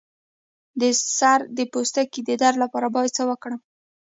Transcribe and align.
د 0.81 0.81
سر 1.17 1.39
د 1.57 1.59
پوستکي 1.71 2.21
د 2.25 2.31
درد 2.41 2.57
لپاره 2.63 2.87
باید 2.95 3.15
څه 3.17 3.23
وکړم؟ 3.29 3.59